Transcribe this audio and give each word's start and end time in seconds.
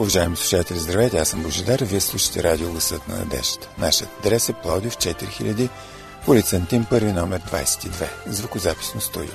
Уважаеми 0.00 0.36
слушатели, 0.36 0.78
здравейте, 0.78 1.18
аз 1.18 1.28
съм 1.28 1.42
Божидар, 1.42 1.80
вие 1.80 2.00
слушате 2.00 2.42
радио 2.42 2.70
Гласът 2.70 3.08
на 3.08 3.16
надежда. 3.16 3.68
Нашият 3.78 4.10
адрес 4.18 4.48
е 4.48 4.52
Плодив 4.52 4.96
4000, 4.96 5.68
улица 6.28 6.56
Антим, 6.56 6.86
първи 6.90 7.12
номер 7.12 7.40
22, 7.40 8.08
звукозаписно 8.26 9.00
студио. 9.00 9.34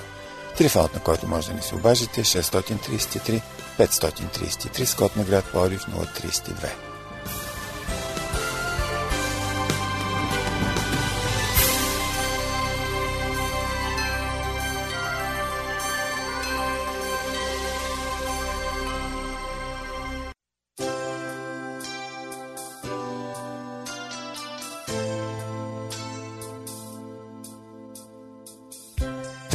Телефонът, 0.58 0.94
на 0.94 1.00
който 1.00 1.28
може 1.28 1.48
да 1.48 1.54
ни 1.54 1.62
се 1.62 1.76
обажите 1.76 2.22
е 2.22 2.24
633 2.24 3.42
533, 3.80 4.86
скот 4.86 5.16
на 5.16 5.24
град 5.24 5.46
Плодив 5.52 5.86
032. 5.86 6.91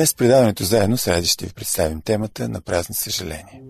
Днес 0.00 0.14
предаването 0.14 0.64
заедно 0.64 0.98
с 0.98 1.08
Ради 1.08 1.26
ще 1.26 1.46
ви 1.46 1.52
представим 1.52 2.00
темата 2.00 2.48
на 2.48 2.60
празни 2.60 2.94
съжаление. 2.94 3.62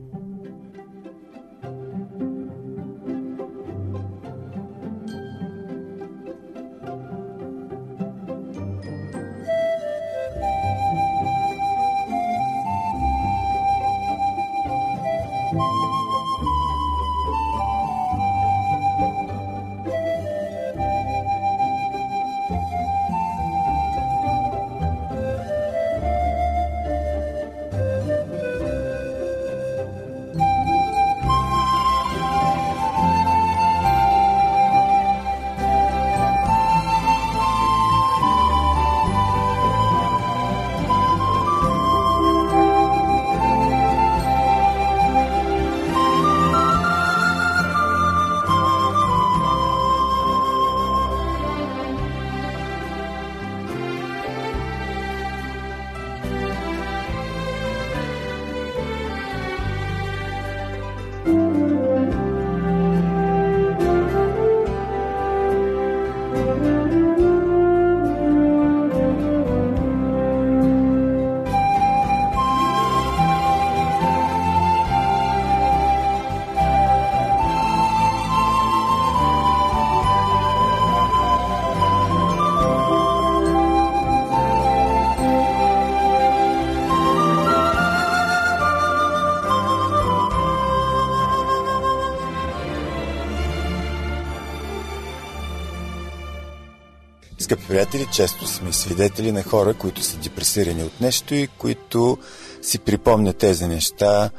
Приятели, 97.70 98.06
често 98.12 98.47
сме 98.47 98.72
свидетели 98.72 99.32
на 99.32 99.42
хора, 99.42 99.75
които 99.75 100.03
са 100.03 100.16
депресирани 100.16 100.82
от 100.82 101.00
нещо 101.00 101.34
и 101.34 101.48
които 101.58 102.19
си 102.62 102.78
припомнят 102.78 103.36
тези 103.36 103.66
неща. 103.66 104.31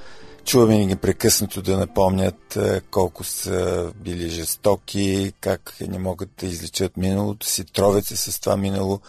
Чуваме 0.46 0.86
ги 0.86 0.96
прекъснато 0.96 1.62
да 1.62 1.78
напомнят 1.78 2.58
колко 2.92 3.24
са 3.24 3.92
били 3.96 4.30
жестоки, 4.30 5.34
как 5.42 5.78
не 5.88 6.00
могат 6.00 6.30
да 6.40 6.46
изличат 6.46 6.98
миналото 6.98 7.48
си, 7.48 7.64
тровят 7.64 8.06
се 8.06 8.16
с 8.16 8.40
това 8.40 8.58
минало, 8.58 9.00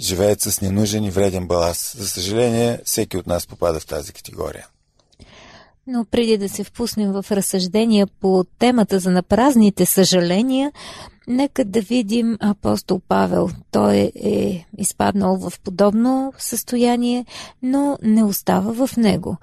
живеят 0.00 0.40
с 0.40 0.60
ненужен 0.60 1.04
и 1.04 1.10
вреден 1.10 1.46
балас. 1.46 1.96
За 1.98 2.08
съжаление, 2.08 2.80
всеки 2.84 3.16
от 3.16 3.26
нас 3.26 3.46
попада 3.46 3.80
в 3.80 3.86
тази 3.86 4.12
категория. 4.12 4.66
Но 5.90 6.04
преди 6.04 6.38
да 6.38 6.48
се 6.48 6.64
впуснем 6.64 7.12
в 7.12 7.24
разсъждения 7.30 8.06
по 8.06 8.44
темата 8.58 8.98
за 8.98 9.10
напразните 9.10 9.86
съжаления, 9.86 10.72
нека 11.28 11.64
да 11.64 11.80
видим 11.80 12.36
апостол 12.40 13.00
Павел. 13.08 13.48
Той 13.70 14.12
е 14.24 14.66
изпаднал 14.78 15.36
в 15.36 15.52
подобно 15.64 16.32
състояние, 16.38 17.26
но 17.62 17.98
не 18.02 18.24
остава 18.24 18.86
в 18.86 18.96
него. 18.96 19.36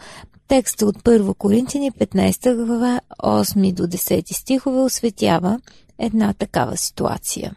Текстът 0.48 0.90
от 0.90 1.04
1 1.04 1.38
Коринтини 1.38 1.92
15 1.92 2.66
глава 2.66 3.00
8 3.24 3.74
до 3.74 3.84
10 3.84 4.34
стихове 4.34 4.80
осветява 4.80 5.60
една 6.00 6.34
такава 6.34 6.78
ситуация. 6.78 7.56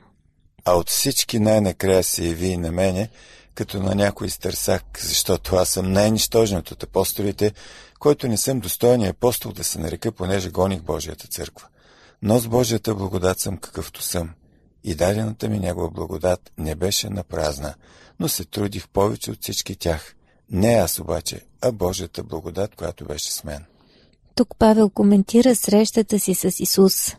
А 0.64 0.74
от 0.74 0.88
всички 0.90 1.38
най-накрая 1.38 2.04
се 2.04 2.28
яви 2.28 2.46
и 2.46 2.56
на 2.56 2.72
мене, 2.72 3.08
като 3.58 3.82
на 3.82 3.94
някой 3.94 4.30
стърсак, 4.30 4.98
защото 5.02 5.56
аз 5.56 5.68
съм 5.68 5.92
най-нищожният 5.92 6.70
от 6.70 6.82
апостолите, 6.82 7.52
който 7.98 8.28
не 8.28 8.36
съм 8.36 8.60
достоен 8.60 9.02
апостол 9.02 9.52
да 9.52 9.64
се 9.64 9.78
нарека, 9.78 10.12
понеже 10.12 10.50
гоних 10.50 10.82
Божията 10.82 11.28
църква. 11.28 11.66
Но 12.22 12.38
с 12.38 12.48
Божията 12.48 12.94
благодат 12.94 13.40
съм 13.40 13.56
какъвто 13.56 14.02
съм. 14.02 14.30
И 14.84 14.94
дадената 14.94 15.48
ми 15.48 15.58
Негова 15.58 15.90
благодат 15.90 16.52
не 16.58 16.74
беше 16.74 17.10
на 17.10 17.24
празна, 17.24 17.74
но 18.20 18.28
се 18.28 18.44
трудих 18.44 18.88
повече 18.88 19.30
от 19.30 19.42
всички 19.42 19.76
тях. 19.76 20.14
Не 20.50 20.74
аз 20.74 20.98
обаче, 20.98 21.40
а 21.60 21.72
Божията 21.72 22.22
благодат, 22.22 22.74
която 22.74 23.04
беше 23.04 23.32
с 23.32 23.44
мен. 23.44 23.64
Тук 24.34 24.48
Павел 24.58 24.90
коментира 24.90 25.56
срещата 25.56 26.20
си 26.20 26.34
с 26.34 26.60
Исус. 26.60 27.16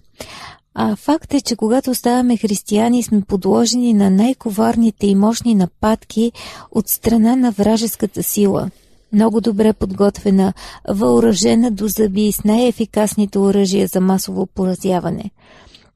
А 0.73 0.95
факт 0.95 1.33
е, 1.33 1.41
че 1.41 1.55
когато 1.55 1.95
ставаме 1.95 2.37
християни, 2.37 3.03
сме 3.03 3.21
подложени 3.21 3.93
на 3.93 4.09
най-коварните 4.09 5.07
и 5.07 5.15
мощни 5.15 5.55
нападки 5.55 6.31
от 6.71 6.87
страна 6.87 7.35
на 7.35 7.51
вражеската 7.51 8.23
сила. 8.23 8.71
Много 9.13 9.41
добре 9.41 9.73
подготвена, 9.73 10.53
въоръжена 10.89 11.71
до 11.71 11.87
зъби 11.87 12.31
с 12.31 12.43
най-ефикасните 12.43 13.39
оръжия 13.39 13.87
за 13.87 14.01
масово 14.01 14.45
поразяване. 14.45 15.31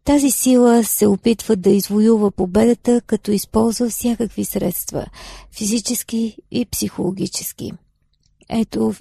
Тази 0.05 0.31
сила 0.31 0.83
се 0.83 1.07
опитва 1.07 1.55
да 1.55 1.69
извоюва 1.69 2.31
победата, 2.31 3.01
като 3.01 3.31
използва 3.31 3.89
всякакви 3.89 4.45
средства– 4.45 5.05
физически 5.51 6.37
и 6.51 6.65
психологически. 6.65 7.71
Ето, 8.49 8.93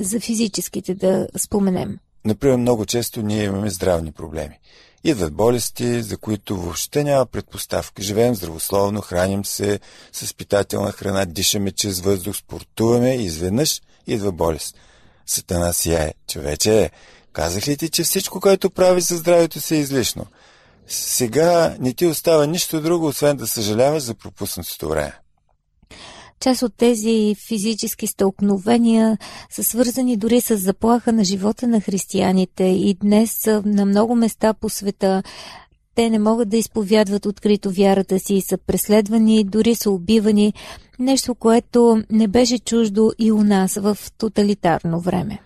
за 0.00 0.20
физическите 0.20 0.94
да 0.94 1.28
споменем. 1.36 1.98
Например, 2.24 2.56
много 2.56 2.86
често 2.86 3.22
ние 3.22 3.44
имаме 3.44 3.70
здравни 3.70 4.12
проблеми. 4.12 4.58
Идват 5.04 5.34
болести, 5.34 6.02
за 6.02 6.16
които 6.16 6.56
въобще 6.56 7.04
няма 7.04 7.26
предпоставка. 7.26 8.02
Живеем 8.02 8.34
здравословно, 8.34 9.00
храним 9.00 9.44
се 9.44 9.80
с 10.12 10.34
питателна 10.34 10.92
храна, 10.92 11.24
дишаме 11.24 11.72
чрез 11.72 12.00
въздух, 12.00 12.36
спортуваме 12.36 13.14
и 13.14 13.24
изведнъж 13.24 13.80
идва 14.06 14.32
болест. 14.32 14.76
Сатана 15.26 15.72
сияе. 15.72 16.14
Човече, 16.28 16.90
казах 17.32 17.68
ли 17.68 17.76
ти, 17.76 17.88
че 17.90 18.02
всичко, 18.02 18.40
което 18.40 18.70
прави 18.70 19.00
за 19.00 19.16
здравето 19.16 19.60
си 19.60 19.74
е 19.74 19.78
излишно? 19.78 20.26
Сега 20.86 21.76
не 21.80 21.92
ти 21.92 22.06
остава 22.06 22.46
нищо 22.46 22.80
друго, 22.80 23.06
освен 23.06 23.36
да 23.36 23.46
съжаляваш 23.46 24.02
за 24.02 24.14
пропуснатото 24.14 24.88
време. 24.88 25.21
Част 26.42 26.62
от 26.62 26.74
тези 26.76 27.36
физически 27.48 28.06
стълкновения 28.06 29.18
са 29.50 29.64
свързани 29.64 30.16
дори 30.16 30.40
с 30.40 30.56
заплаха 30.56 31.12
на 31.12 31.24
живота 31.24 31.66
на 31.66 31.80
християните 31.80 32.64
и 32.64 32.94
днес 32.94 33.46
на 33.64 33.86
много 33.86 34.14
места 34.14 34.54
по 34.54 34.68
света 34.68 35.22
те 35.94 36.10
не 36.10 36.18
могат 36.18 36.48
да 36.48 36.56
изповядват 36.56 37.26
открито 37.26 37.70
вярата 37.70 38.18
си 38.18 38.34
и 38.34 38.40
са 38.40 38.58
преследвани, 38.58 39.44
дори 39.44 39.74
са 39.74 39.90
убивани, 39.90 40.52
нещо, 40.98 41.34
което 41.34 42.02
не 42.10 42.28
беше 42.28 42.58
чуждо 42.58 43.12
и 43.18 43.32
у 43.32 43.42
нас 43.42 43.74
в 43.74 43.98
тоталитарно 44.18 45.00
време. 45.00 45.38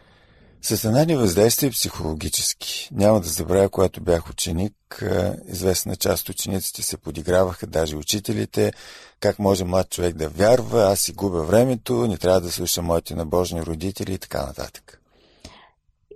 Сатана 0.67 1.05
ни 1.05 1.17
въздействие 1.17 1.71
психологически. 1.71 2.89
Няма 2.93 3.21
да 3.21 3.29
забравя, 3.29 3.69
когато 3.69 4.01
бях 4.01 4.31
ученик, 4.31 5.05
известна 5.49 5.97
част 5.97 6.29
от 6.29 6.35
учениците 6.35 6.83
се 6.83 6.97
подиграваха, 6.97 7.67
даже 7.67 7.97
учителите, 7.97 8.73
как 9.21 9.39
може 9.39 9.65
млад 9.65 9.91
човек 9.91 10.17
да 10.17 10.29
вярва, 10.29 10.83
аз 10.83 11.01
си 11.01 11.13
губя 11.13 11.43
времето, 11.43 12.07
не 12.07 12.17
трябва 12.19 12.41
да 12.41 12.53
слуша 12.53 12.83
моите 12.83 13.15
набожни 13.15 13.63
родители 13.63 14.13
и 14.13 14.19
така 14.19 14.47
нататък. 14.47 15.01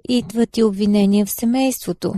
Идват 0.09 0.57
и 0.57 0.63
обвинения 0.63 1.27
в 1.27 1.31
семейството. 1.31 2.15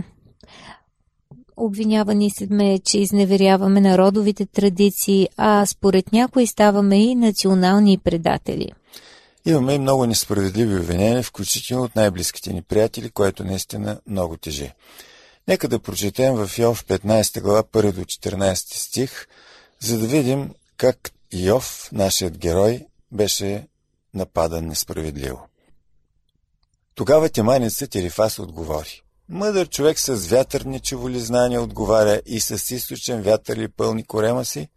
Обвинявани 1.57 2.29
сме, 2.31 2.79
че 2.79 2.99
изневеряваме 2.99 3.81
народовите 3.81 4.45
традиции, 4.45 5.29
а 5.37 5.65
според 5.65 6.11
някои 6.11 6.47
ставаме 6.47 7.03
и 7.03 7.15
национални 7.15 7.97
предатели– 7.97 8.71
Имаме 9.45 9.73
и 9.73 9.79
много 9.79 10.05
несправедливи 10.05 10.75
обвинения, 10.75 11.23
включително 11.23 11.83
от 11.83 11.95
най-близките 11.95 12.53
ни 12.53 12.61
приятели, 12.61 13.09
което 13.09 13.43
наистина 13.43 14.01
много 14.07 14.37
тежи. 14.37 14.73
Нека 15.47 15.67
да 15.67 15.79
прочетем 15.79 16.35
в 16.35 16.57
Йов 16.57 16.85
15 16.85 17.41
глава 17.41 17.63
1 17.63 17.91
до 17.91 18.01
14 18.01 18.55
стих, 18.55 19.27
за 19.79 19.99
да 19.99 20.07
видим 20.07 20.53
как 20.77 21.11
Йов, 21.33 21.89
нашият 21.91 22.37
герой, 22.37 22.85
беше 23.11 23.67
нападан 24.13 24.67
несправедливо. 24.67 25.47
Тогава 26.95 27.29
теманецът 27.29 27.95
Ерифас 27.95 28.39
отговори. 28.39 29.01
Мъдър 29.29 29.69
човек 29.69 29.99
с 29.99 30.27
вятърничево 30.27 31.09
ли 31.09 31.19
знание 31.19 31.59
отговаря 31.59 32.21
и 32.25 32.39
с 32.39 32.71
източен 32.75 33.21
вятър 33.21 33.57
ли 33.57 33.67
пълни 33.67 34.03
корема 34.03 34.45
си? 34.45 34.67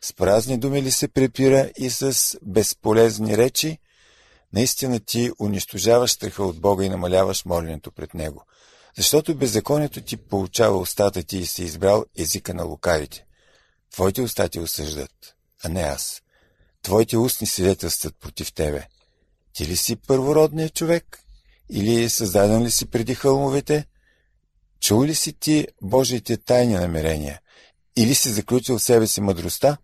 С 0.00 0.12
празни 0.12 0.58
думи 0.58 0.82
ли 0.82 0.90
се 0.90 1.08
препира 1.08 1.70
и 1.78 1.90
с 1.90 2.36
безполезни 2.42 3.36
речи? 3.36 3.78
Наистина 4.52 5.00
ти 5.00 5.30
унищожаваш 5.40 6.10
страха 6.10 6.44
от 6.44 6.60
Бога 6.60 6.84
и 6.84 6.88
намаляваш 6.88 7.44
моленето 7.44 7.92
пред 7.92 8.14
Него. 8.14 8.44
Защото 8.96 9.34
беззаконието 9.34 10.00
ти 10.00 10.16
получава 10.16 10.78
устата 10.78 11.22
ти 11.22 11.38
и 11.38 11.46
си 11.46 11.64
избрал 11.64 12.04
езика 12.18 12.54
на 12.54 12.64
лукавите. 12.64 13.26
Твоите 13.92 14.22
уста 14.22 14.48
ти 14.48 14.60
осъждат, 14.60 15.34
а 15.64 15.68
не 15.68 15.80
аз. 15.80 16.22
Твоите 16.82 17.16
устни 17.16 17.46
свидетелстват 17.46 18.16
против 18.20 18.52
тебе. 18.52 18.86
Ти 19.52 19.66
ли 19.66 19.76
си 19.76 19.96
първородният 19.96 20.74
човек? 20.74 21.20
Или 21.70 22.10
създаден 22.10 22.62
ли 22.62 22.70
си 22.70 22.86
преди 22.86 23.14
хълмовете? 23.14 23.86
Чул 24.80 25.04
ли 25.04 25.14
си 25.14 25.32
ти 25.32 25.66
Божиите 25.82 26.36
тайни 26.36 26.74
намерения? 26.74 27.40
Или 27.96 28.14
си 28.14 28.30
заключил 28.30 28.78
в 28.78 28.82
себе 28.82 29.06
си 29.06 29.20
мъдростта? 29.20 29.76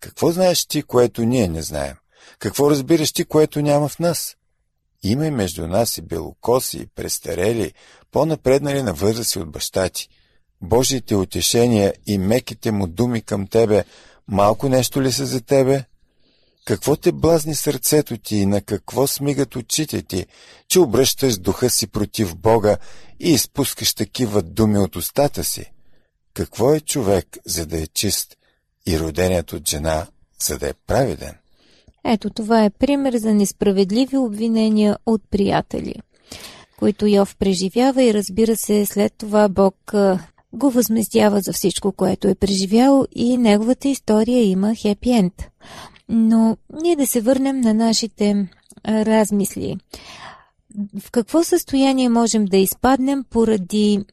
Какво 0.00 0.32
знаеш 0.32 0.66
ти, 0.66 0.82
което 0.82 1.24
ние 1.24 1.48
не 1.48 1.62
знаем? 1.62 1.96
Какво 2.42 2.70
разбираш 2.70 3.12
ти, 3.12 3.24
което 3.24 3.62
няма 3.62 3.88
в 3.88 3.98
нас? 3.98 4.36
Има 5.02 5.26
и 5.26 5.30
между 5.30 5.66
нас 5.66 5.98
и 5.98 6.02
белокоси, 6.02 6.78
и 6.78 6.86
престарели, 6.86 7.72
по-напреднали 8.10 8.82
на 8.82 8.92
възраст 8.92 9.36
от 9.36 9.50
баща 9.50 9.88
ти. 9.88 10.08
Божиите 10.60 11.14
утешения 11.14 11.94
и 12.06 12.18
меките 12.18 12.72
му 12.72 12.86
думи 12.86 13.22
към 13.22 13.46
тебе, 13.46 13.84
малко 14.28 14.68
нещо 14.68 15.02
ли 15.02 15.12
са 15.12 15.26
за 15.26 15.40
тебе? 15.40 15.84
Какво 16.64 16.96
те 16.96 17.12
блазни 17.12 17.54
сърцето 17.54 18.16
ти 18.16 18.36
и 18.36 18.46
на 18.46 18.60
какво 18.60 19.06
смигат 19.06 19.56
очите 19.56 20.02
ти, 20.02 20.26
че 20.68 20.80
обръщаш 20.80 21.38
духа 21.38 21.70
си 21.70 21.86
против 21.86 22.36
Бога 22.36 22.76
и 23.20 23.32
изпускаш 23.32 23.94
такива 23.94 24.42
думи 24.42 24.78
от 24.78 24.96
устата 24.96 25.44
си? 25.44 25.72
Какво 26.34 26.74
е 26.74 26.80
човек, 26.80 27.38
за 27.46 27.66
да 27.66 27.82
е 27.82 27.86
чист, 27.86 28.36
и 28.86 28.98
роденият 28.98 29.52
от 29.52 29.68
жена, 29.68 30.06
за 30.40 30.58
да 30.58 30.68
е 30.68 30.74
праведен? 30.86 31.41
Ето 32.04 32.30
това 32.30 32.64
е 32.64 32.70
пример 32.70 33.16
за 33.16 33.34
несправедливи 33.34 34.16
обвинения 34.16 34.96
от 35.06 35.22
приятели, 35.30 35.94
които 36.78 37.06
Йов 37.06 37.36
преживява 37.36 38.02
и 38.02 38.14
разбира 38.14 38.56
се, 38.56 38.86
след 38.86 39.12
това 39.18 39.48
Бог 39.48 39.92
го 40.52 40.70
възмездява 40.70 41.40
за 41.40 41.52
всичко, 41.52 41.92
което 41.92 42.28
е 42.28 42.34
преживял 42.34 43.06
и 43.14 43.36
неговата 43.36 43.88
история 43.88 44.44
има 44.44 44.74
хепи 44.74 45.10
енд. 45.10 45.34
Но 46.08 46.56
ние 46.82 46.96
да 46.96 47.06
се 47.06 47.20
върнем 47.20 47.60
на 47.60 47.74
нашите 47.74 48.48
размисли. 48.86 49.76
В 51.00 51.10
какво 51.10 51.44
състояние 51.44 52.08
можем 52.08 52.44
да 52.44 52.56
изпаднем 52.56 53.24
поради 53.30 54.04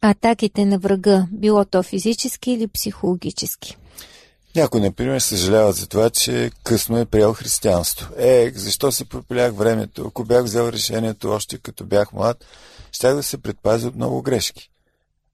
атаките 0.00 0.64
на 0.64 0.78
врага, 0.78 1.26
било 1.32 1.64
то 1.64 1.82
физически 1.82 2.50
или 2.52 2.68
психологически? 2.68 3.76
Някой, 4.56 4.80
например, 4.80 5.20
съжаляват 5.20 5.76
за 5.76 5.86
това, 5.86 6.10
че 6.10 6.50
късно 6.64 6.98
е 6.98 7.04
приел 7.04 7.32
християнство. 7.32 8.08
Е, 8.16 8.52
защо 8.54 8.92
си 8.92 9.04
пропилях 9.04 9.54
времето? 9.54 10.04
Ако 10.08 10.24
бях 10.24 10.44
взел 10.44 10.68
решението 10.72 11.30
още 11.30 11.58
като 11.58 11.84
бях 11.84 12.12
млад, 12.12 12.44
щях 12.92 13.14
да 13.14 13.22
се 13.22 13.38
предпазя 13.38 13.88
от 13.88 13.96
много 13.96 14.22
грешки. 14.22 14.70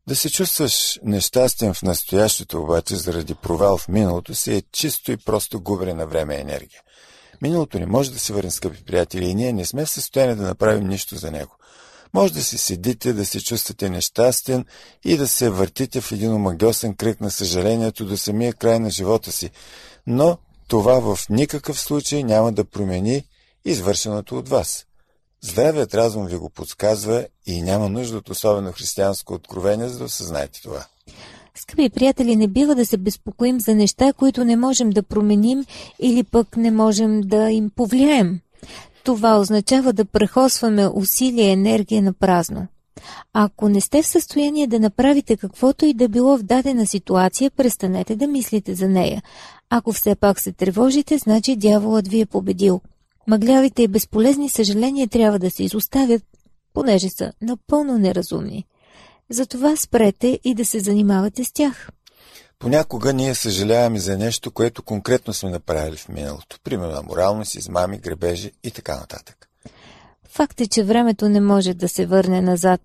Да 0.06 0.17
се 0.17 0.31
чувстваш 0.31 0.99
нещастен 1.03 1.75
в 1.75 1.82
настоящето 1.82 2.62
обаче 2.62 2.97
заради 2.97 3.35
провал 3.35 3.79
в 3.79 3.88
миналото 3.88 4.35
си 4.35 4.55
е 4.55 4.62
чисто 4.73 5.12
и 5.12 5.17
просто 5.17 5.61
губене 5.61 5.94
на 5.94 6.06
време 6.06 6.35
и 6.35 6.41
енергия. 6.41 6.81
Миналото 7.43 7.79
не 7.79 7.87
може 7.87 8.12
да 8.12 8.19
се 8.19 8.32
върне, 8.32 8.50
скъпи 8.50 8.85
приятели, 8.85 9.25
и 9.25 9.35
ние 9.35 9.53
не 9.53 9.67
сме 9.67 9.85
в 9.85 9.91
състояние 9.91 10.35
да 10.35 10.43
направим 10.43 10.88
нищо 10.88 11.17
за 11.17 11.31
него. 11.31 11.56
Може 12.14 12.32
да 12.32 12.43
си 12.43 12.58
седите, 12.58 13.12
да 13.12 13.26
се 13.26 13.40
чувствате 13.40 13.90
нещастен 13.90 14.65
и 15.05 15.17
да 15.17 15.29
се 15.29 15.50
въртите 15.50 16.00
в 16.00 16.12
един 16.12 16.34
омагиосен 16.34 16.94
кръг 16.94 17.20
на 17.20 17.31
съжалението 17.31 18.05
до 18.05 18.17
самия 18.17 18.53
край 18.53 18.79
на 18.79 18.91
живота 18.91 19.32
си. 19.32 19.50
Но 20.06 20.38
това 20.69 21.00
в 21.00 21.19
никакъв 21.31 21.81
случай 21.81 22.22
няма 22.22 22.53
да 22.53 22.65
промени 22.65 23.24
извършеното 23.65 24.38
от 24.38 24.48
вас. 24.48 24.84
Здравият 25.41 25.94
разум 25.94 26.27
ви 26.27 26.36
го 26.36 26.50
подсказва 26.50 27.27
и 27.46 27.62
няма 27.62 27.88
нужда 27.88 28.17
от 28.17 28.31
особено 28.31 28.72
християнско 28.72 29.34
откровение, 29.34 29.88
за 29.88 29.98
да 29.98 30.05
осъзнаете 30.05 30.62
това. 30.62 30.86
Скъпи 31.55 31.91
приятели, 31.91 32.36
не 32.36 32.48
бива 32.48 32.74
да 32.74 32.86
се 32.86 32.96
безпокоим 32.96 33.60
за 33.60 33.74
неща, 33.74 34.12
които 34.12 34.44
не 34.44 34.56
можем 34.56 34.91
да 34.91 35.03
променим 35.03 35.65
или 36.00 36.24
пък 36.24 36.56
не 36.56 36.70
можем 36.70 37.20
да 37.20 37.50
им 37.50 37.70
повлияем. 37.70 38.41
Това 39.08 39.38
означава 39.38 39.93
да 39.93 40.05
прехосваме 40.05 40.88
усилия 40.94 41.48
и 41.48 41.53
енергия 41.53 42.03
на 42.03 42.12
празно. 42.12 42.67
Ако 43.32 43.69
не 43.69 43.81
сте 43.81 44.03
в 44.03 44.06
състояние 44.06 44.67
да 44.67 44.81
направите 44.81 45.36
каквото 45.36 45.86
и 45.86 45.94
да 45.94 46.08
било 46.08 46.38
в 46.38 46.43
дадена 46.43 46.86
ситуация, 46.86 47.50
престанете 47.50 48.17
да 48.17 48.27
мислите 48.27 48.74
за 48.74 48.88
нея. 48.88 49.22
Ако 49.70 49.93
все 49.93 50.15
пак 50.15 50.41
се 50.41 50.53
тревожите, 50.53 51.19
значи 51.19 51.56
дяволът 51.56 52.08
ви 52.08 52.20
е 52.20 52.27
победил. 52.27 52.81
Мъглявите 53.27 53.82
и 53.82 53.88
безполезни 53.88 54.50
съжаления 54.50 55.08
трябва 55.08 55.38
да 55.38 55.50
се 55.50 55.65
изоставят, 55.65 56.22
понеже 56.74 57.08
са 57.08 57.32
напълно 57.43 57.98
неразумни. 57.98 58.65
Затова 59.31 59.77
спрете 59.77 60.41
и 60.44 60.55
да 60.55 60.65
се 60.65 60.81
занимавате 60.81 61.44
с 61.44 61.53
тях. 61.53 61.91
Понякога 62.58 63.12
ние 63.12 63.34
съжаляваме 63.34 63.98
за 63.98 64.19
нещо, 64.19 64.50
което 64.50 64.82
конкретно 64.82 65.34
сме 65.34 65.50
направили 65.50 65.96
в 65.96 66.08
миналото. 66.08 66.58
Примерно 66.65 67.03
моралност, 67.03 67.55
измами, 67.55 67.98
гребежи 67.98 68.53
и 68.65 68.70
така 68.70 68.96
нататък. 68.96 69.48
Факт 70.29 70.60
е, 70.60 70.67
че 70.67 70.82
времето 70.82 71.29
не 71.29 71.41
може 71.41 71.74
да 71.74 71.88
се 71.88 72.06
върне 72.06 72.41
назад. 72.41 72.81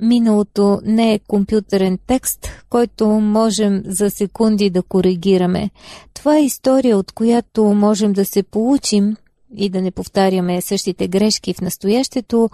Миналото 0.00 0.80
не 0.84 1.14
е 1.14 1.18
компютърен 1.18 1.98
текст, 2.06 2.48
който 2.70 3.06
можем 3.08 3.82
за 3.86 4.10
секунди 4.10 4.70
да 4.70 4.82
коригираме. 4.82 5.70
Това 6.14 6.36
е 6.36 6.44
история, 6.44 6.98
от 6.98 7.12
която 7.12 7.64
можем 7.64 8.12
да 8.12 8.24
се 8.24 8.42
получим 8.42 9.16
и 9.56 9.68
да 9.68 9.82
не 9.82 9.90
повтаряме 9.90 10.60
същите 10.60 11.08
грешки 11.08 11.54
в 11.54 11.60
настоящето 11.60 12.50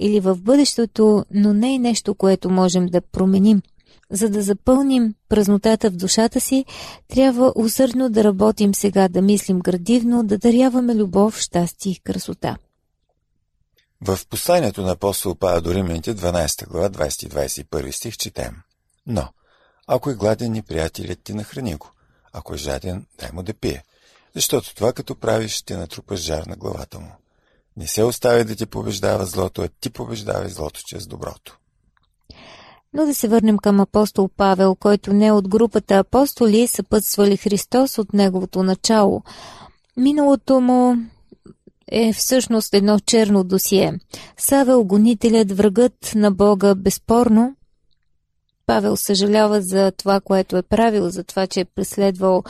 или 0.00 0.20
в 0.20 0.36
бъдещето, 0.36 1.24
но 1.30 1.52
не 1.52 1.74
е 1.74 1.78
нещо, 1.78 2.14
което 2.14 2.50
можем 2.50 2.86
да 2.86 3.00
променим– 3.00 3.62
за 4.10 4.28
да 4.28 4.42
запълним 4.42 5.14
празнотата 5.28 5.90
в 5.90 5.96
душата 5.96 6.40
си, 6.40 6.64
трябва 7.08 7.52
усърдно 7.56 8.10
да 8.10 8.24
работим 8.24 8.74
сега, 8.74 9.08
да 9.08 9.22
мислим 9.22 9.60
градивно, 9.60 10.24
да 10.24 10.38
даряваме 10.38 10.94
любов, 10.94 11.38
щастие 11.38 11.92
и 11.92 12.00
красота. 12.00 12.56
В 14.00 14.18
посланието 14.30 14.82
на 14.82 14.92
апостол 14.92 15.34
Павел 15.34 15.60
до 15.60 15.74
Римляните, 15.74 16.14
12 16.14 16.68
глава, 16.68 16.90
20-21 16.90 17.90
стих, 17.90 18.16
четем. 18.16 18.56
Но, 19.06 19.28
ако 19.86 20.10
е 20.10 20.14
гладен 20.14 20.54
и 20.54 20.62
приятелят 20.62 21.18
ти, 21.24 21.34
нахрани 21.34 21.74
го. 21.74 21.90
Ако 22.32 22.54
е 22.54 22.58
жаден, 22.58 23.06
дай 23.18 23.30
му 23.32 23.42
да 23.42 23.54
пие. 23.54 23.84
Защото 24.34 24.74
това, 24.74 24.92
като 24.92 25.14
правиш, 25.14 25.52
ще 25.52 25.76
натрупаш 25.76 26.20
жар 26.20 26.46
на 26.46 26.56
главата 26.56 27.00
му. 27.00 27.12
Не 27.76 27.86
се 27.86 28.04
оставя 28.04 28.44
да 28.44 28.56
ти 28.56 28.66
побеждава 28.66 29.26
злото, 29.26 29.62
а 29.62 29.68
ти 29.80 29.90
побеждавай 29.90 30.48
злото 30.48 30.80
чрез 30.86 31.06
доброто. 31.06 31.58
Но 32.94 33.06
да 33.06 33.14
се 33.14 33.28
върнем 33.28 33.58
към 33.58 33.80
апостол 33.80 34.28
Павел, 34.36 34.74
който 34.74 35.12
не 35.12 35.32
от 35.32 35.48
групата 35.48 35.94
апостоли 35.94 36.66
съпътствали 36.66 37.36
Христос 37.36 37.98
от 37.98 38.12
неговото 38.12 38.62
начало. 38.62 39.22
Миналото 39.96 40.60
му 40.60 40.96
е 41.88 42.12
всъщност 42.12 42.74
едно 42.74 42.98
черно 42.98 43.44
досие. 43.44 43.98
Савел, 44.36 44.84
гонителят, 44.84 45.52
врагът 45.52 46.12
на 46.14 46.30
Бога, 46.30 46.74
безспорно. 46.74 47.56
Павел 48.66 48.96
съжалява 48.96 49.62
за 49.62 49.92
това, 49.92 50.20
което 50.20 50.56
е 50.56 50.62
правил, 50.62 51.10
за 51.10 51.24
това, 51.24 51.46
че 51.46 51.60
е 51.60 51.64
преследвал 51.64 52.42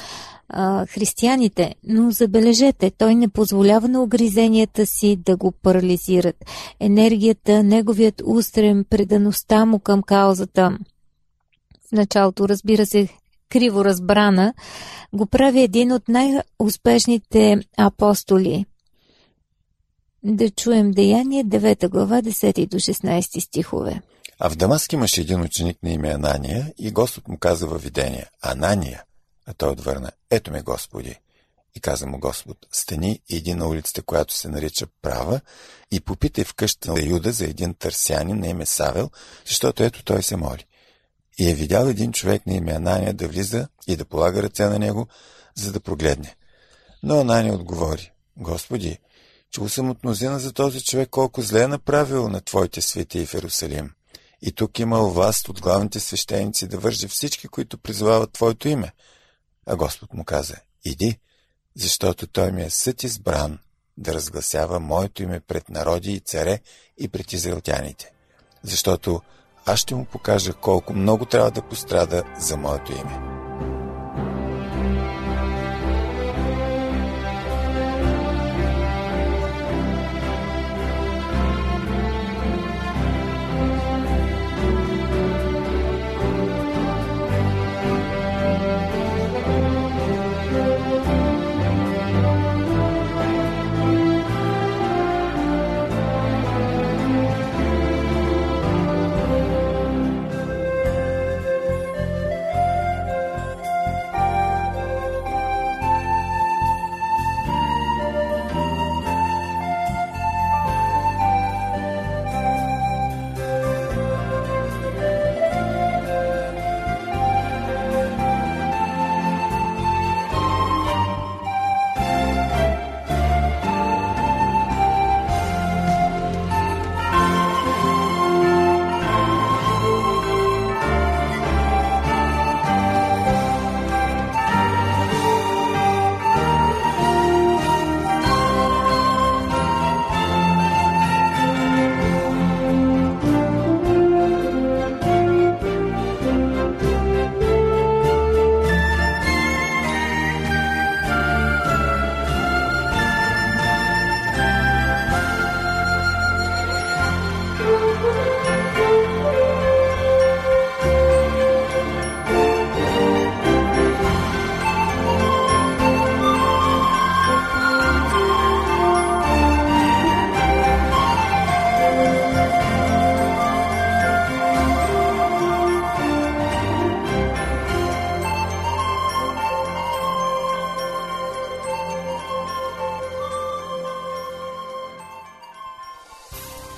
а, 0.49 0.87
християните, 0.87 1.75
но 1.85 2.11
забележете, 2.11 2.91
той 2.91 3.15
не 3.15 3.29
позволява 3.29 3.89
на 3.89 4.03
огризенията 4.03 4.87
си 4.87 5.17
да 5.17 5.37
го 5.37 5.53
парализират. 5.53 6.37
Енергията, 6.81 7.63
неговият 7.63 8.23
устрем, 8.25 8.85
предаността 8.91 9.65
му 9.65 9.79
към 9.79 10.03
каузата. 10.03 10.79
В 11.89 11.93
началото, 11.93 12.49
разбира 12.49 12.87
се, 12.87 13.09
криво 13.49 13.85
разбрана, 13.85 14.55
го 15.13 15.27
прави 15.27 15.61
един 15.61 15.93
от 15.93 16.09
най-успешните 16.09 17.61
апостоли. 17.77 18.67
Да 20.23 20.51
чуем 20.51 20.91
Деяние 20.91 21.45
9 21.45 21.89
глава 21.89 22.23
10 22.23 22.69
до 22.69 22.77
16 22.77 23.41
стихове. 23.41 24.01
А 24.39 24.51
в 24.51 24.57
Дамаск 24.57 24.93
имаше 24.93 25.21
един 25.21 25.41
ученик 25.41 25.79
на 25.83 25.91
име 25.91 26.09
Анания 26.09 26.73
и 26.79 26.91
Господ 26.91 27.29
му 27.29 27.39
каза 27.39 27.67
във 27.67 27.83
видение 27.83 28.27
Анания– 28.43 29.03
а 29.47 29.55
той 29.55 29.71
отвърна, 29.71 30.11
ето 30.31 30.51
ме 30.51 30.63
Господи. 30.63 31.21
И 31.75 31.81
каза 31.81 32.07
му 32.07 32.19
Господ, 32.19 32.67
стани 32.73 33.21
иди 33.29 33.55
на 33.55 33.69
улицата, 33.69 34.03
която 34.03 34.35
се 34.35 34.49
нарича 34.49 34.87
Права, 35.03 35.41
и 35.91 36.01
попитай 36.01 36.45
в 36.45 36.55
къща 36.55 36.93
на 36.93 37.03
Юда 37.03 37.33
за 37.33 37.45
един 37.45 37.75
търсянин 37.75 38.39
на 38.39 38.47
име 38.47 38.67
Савел, 38.67 39.11
защото 39.47 39.83
ето 39.83 40.05
той 40.05 40.23
се 40.23 40.37
моли. 40.37 40.65
И 41.39 41.51
е 41.51 41.55
видял 41.55 41.87
един 41.87 42.13
човек 42.13 42.47
на 42.47 42.55
име 42.55 42.73
Анания 42.73 43.15
да 43.15 43.29
влиза 43.29 43.69
и 43.87 43.97
да 43.97 44.05
полага 44.05 44.43
ръце 44.43 44.67
на 44.67 44.79
него, 44.79 45.07
за 45.55 45.73
да 45.73 45.81
прогледне. 45.81 46.37
Но 47.03 47.21
Анания 47.21 47.55
отговори, 47.55 48.13
Господи, 48.37 48.99
чул 49.51 49.69
съм 49.69 49.91
от 49.91 50.05
мнозина 50.05 50.39
за 50.39 50.53
този 50.53 50.85
човек 50.85 51.09
колко 51.11 51.43
зле 51.43 51.63
е 51.63 51.69
направил 51.69 52.29
на 52.29 52.41
Твоите 52.41 52.81
свети 52.81 53.27
в 53.27 53.35
Иерусалим. 53.35 53.91
И 54.43 54.53
тук 54.53 54.79
имал 54.79 55.11
власт 55.11 55.49
от 55.49 55.61
главните 55.61 56.01
свещеници 56.01 56.69
да 56.69 56.79
вържи 56.79 57.09
всички, 57.09 57.49
които 57.49 57.79
призовават 57.79 58.33
Твоето 58.33 58.69
име. 58.69 58.93
А 59.67 59.77
Господ 59.77 60.15
му 60.15 60.25
каза, 60.25 60.57
иди, 60.85 61.19
защото 61.75 62.27
той 62.27 62.53
ми 62.53 62.63
е 62.63 62.71
съд 62.71 63.03
избран 63.03 63.59
да 63.97 64.15
разгласява 64.15 64.81
моето 64.81 65.23
име 65.23 65.41
пред 65.41 65.69
народи 65.69 66.13
и 66.13 66.21
царе 66.21 66.61
и 66.99 67.09
пред 67.09 67.33
израелтяните. 67.33 68.13
Защото 68.63 69.23
аз 69.67 69.79
ще 69.79 69.95
му 69.95 70.05
покажа 70.05 70.53
колко 70.53 70.93
много 70.93 71.25
трябва 71.25 71.51
да 71.51 71.69
пострада 71.69 72.25
за 72.39 72.57
моето 72.57 72.93
име. 72.93 73.26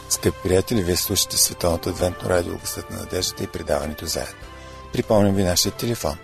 Скъпи 0.09 0.39
приятели, 0.43 0.83
вие 0.83 0.97
слушате 0.97 1.37
Световното 1.37 1.89
адвентно 1.89 2.31
радио 2.31 2.59
Гласът 2.59 2.91
на 2.91 2.97
надеждата 2.97 3.45
и 3.45 3.47
предаването 3.47 4.07
заедно. 4.07 4.41
Припомням 4.93 5.35
ви 5.35 5.45
нашия 5.45 5.73
телефон 5.73 6.17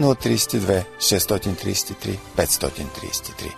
032 0.00 0.84
633 0.98 2.18
533. 2.36 3.54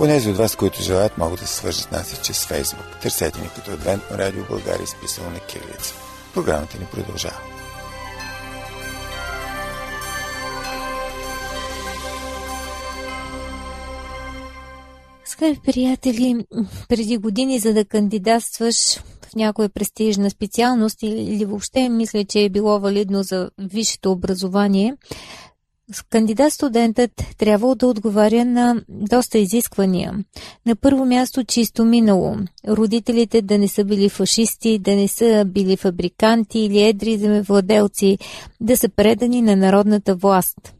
Онези 0.00 0.30
от 0.30 0.36
вас, 0.36 0.56
които 0.56 0.82
желаят, 0.82 1.18
могат 1.18 1.40
да 1.40 1.46
се 1.46 1.54
свържат 1.54 1.92
нас 1.92 2.12
и 2.12 2.22
чрез 2.22 2.46
Фейсбук. 2.46 3.00
Търсете 3.02 3.40
ни 3.40 3.48
като 3.54 3.70
Адвентно 3.70 4.18
радио 4.18 4.44
България, 4.44 4.84
изписано 4.84 5.30
на 5.30 5.40
кирилица. 5.40 5.94
Програмата 6.34 6.78
ни 6.78 6.86
продължава. 6.86 7.51
Скъпи 15.42 15.60
приятели, 15.72 16.44
преди 16.88 17.16
години, 17.16 17.58
за 17.58 17.74
да 17.74 17.84
кандидатстваш 17.84 19.00
някоя 19.36 19.68
престижна 19.68 20.30
специалност 20.30 21.02
или 21.02 21.44
въобще 21.44 21.88
мисля, 21.88 22.24
че 22.24 22.40
е 22.40 22.48
било 22.48 22.80
валидно 22.80 23.22
за 23.22 23.50
висшето 23.58 24.12
образование, 24.12 24.96
кандидат-студентът 26.10 27.10
трябва 27.38 27.76
да 27.76 27.86
отговаря 27.86 28.44
на 28.44 28.82
доста 28.88 29.38
изисквания. 29.38 30.24
На 30.66 30.76
първо 30.76 31.04
място 31.04 31.44
чисто 31.44 31.84
минало. 31.84 32.36
Родителите 32.68 33.42
да 33.42 33.58
не 33.58 33.68
са 33.68 33.84
били 33.84 34.08
фашисти, 34.08 34.78
да 34.78 34.96
не 34.96 35.08
са 35.08 35.44
били 35.46 35.76
фабриканти 35.76 36.58
или 36.58 36.82
едри 36.82 37.18
земевладелци, 37.18 38.18
да 38.60 38.76
са 38.76 38.88
предани 38.88 39.42
на 39.42 39.56
народната 39.56 40.14
власт. 40.14 40.74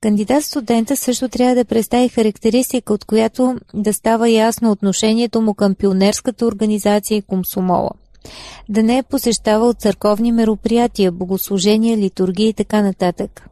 Кандидат-студента 0.00 0.96
също 0.96 1.28
трябва 1.28 1.54
да 1.54 1.64
представи 1.64 2.08
характеристика, 2.08 2.92
от 2.92 3.04
която 3.04 3.58
да 3.74 3.94
става 3.94 4.30
ясно 4.30 4.70
отношението 4.70 5.40
му 5.40 5.54
към 5.54 5.74
пионерската 5.74 6.46
организация 6.46 7.16
и 7.16 7.22
комсомола. 7.22 7.90
Да 8.68 8.82
не 8.82 8.98
е 8.98 9.02
посещавал 9.02 9.72
църковни 9.72 10.32
мероприятия, 10.32 11.12
богослужения, 11.12 11.96
литургии 11.96 12.48
и 12.48 12.54
така 12.54 12.82
нататък. 12.82 13.48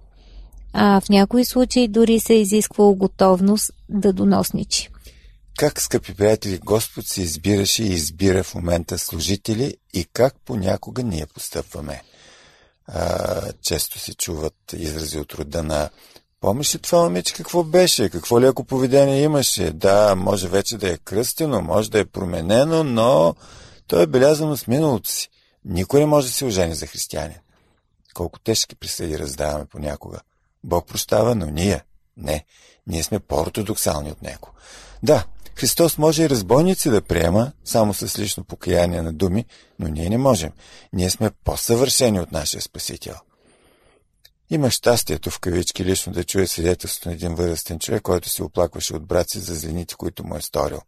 А 0.73 1.01
в 1.01 1.09
някои 1.09 1.45
случаи 1.45 1.89
дори 1.89 2.21
се 2.21 2.35
е 2.35 2.41
изисквало 2.41 2.95
готовност 2.95 3.71
да 3.89 4.13
доносничи. 4.13 4.89
Как, 5.59 5.81
скъпи 5.81 6.15
приятели, 6.15 6.59
Господ 6.59 7.07
се 7.07 7.23
избираше 7.23 7.83
и 7.83 7.93
избира 7.93 8.43
в 8.43 8.55
момента 8.55 8.99
служители 8.99 9.77
и 9.95 10.07
как 10.13 10.35
понякога 10.45 11.03
ние 11.03 11.27
постъпваме. 11.35 12.03
А, 12.89 13.53
често 13.63 13.99
се 13.99 14.15
чуват 14.15 14.55
изрази 14.73 15.19
от 15.19 15.35
рода 15.35 15.63
на 15.63 15.91
Помниш 16.41 16.75
ли 16.75 16.79
това 16.79 17.03
момиче 17.03 17.35
какво 17.35 17.65
беше? 17.65 18.09
Какво 18.09 18.41
леко 18.41 18.65
поведение 18.65 19.23
имаше? 19.23 19.71
Да, 19.71 20.15
може 20.17 20.49
вече 20.49 20.77
да 20.77 20.93
е 20.93 20.99
кръстено, 20.99 21.61
може 21.63 21.91
да 21.91 21.99
е 21.99 22.05
променено, 22.05 22.85
но 22.85 23.35
то 23.87 24.01
е 24.01 24.07
белязано 24.07 24.57
с 24.57 24.67
миналото 24.67 25.11
си. 25.11 25.29
Никой 25.65 26.01
не 26.01 26.07
може 26.07 26.27
да 26.27 26.33
се 26.33 26.45
ожени 26.45 26.75
за 26.75 26.87
християнин. 26.87 27.39
Колко 28.15 28.39
тежки 28.39 28.77
присъди 28.77 29.19
раздаваме 29.19 29.65
понякога. 29.65 30.21
Бог 30.65 30.87
прощава, 30.87 31.35
но 31.35 31.47
ние 31.47 31.83
не. 32.17 32.45
Ние 32.87 33.03
сме 33.03 33.21
по-ортодоксални 33.21 34.11
от 34.11 34.23
него. 34.23 34.49
Да, 35.03 35.25
Христос 35.59 35.99
може 35.99 36.23
и 36.23 36.31
разбойници 36.31 36.91
да 36.91 37.03
приема, 37.03 37.53
само 37.65 37.95
с 37.95 38.19
лично 38.19 38.45
покаяние 38.45 39.03
на 39.03 39.13
думи, 39.13 39.45
но 39.79 39.89
ние 39.89 40.11
не 40.11 40.19
можем. 40.19 40.51
Ние 40.93 41.11
сме 41.11 41.31
по-съвършени 41.45 42.21
от 42.21 42.33
нашия 42.33 42.63
Спасител. 42.63 43.15
Има 44.51 44.71
щастието 44.71 45.31
в 45.31 45.41
кавички 45.41 45.85
лично 45.85 46.13
да 46.13 46.25
чуя 46.25 46.49
свидетелството 46.49 47.09
на 47.09 47.15
един 47.15 47.35
възрастен 47.35 47.79
човек, 47.79 48.03
който 48.03 48.29
се 48.29 48.43
оплакваше 48.43 48.95
от 48.95 49.07
брат 49.07 49.31
си 49.31 49.39
за 49.39 49.55
злените, 49.55 49.95
които 49.95 50.25
му 50.25 50.37
е 50.37 50.41
сторил. 50.41 50.81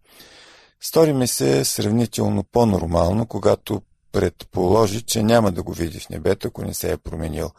Стори 0.80 1.12
ми 1.12 1.26
се 1.26 1.64
сравнително 1.64 2.44
по-нормално, 2.44 3.26
когато 3.26 3.82
предположи, 4.12 5.02
че 5.02 5.22
няма 5.22 5.52
да 5.52 5.62
го 5.62 5.72
види 5.72 6.00
в 6.00 6.08
небето, 6.08 6.48
ако 6.48 6.64
не 6.64 6.74
се 6.74 6.92
е 6.92 6.96
променил. 6.96 7.50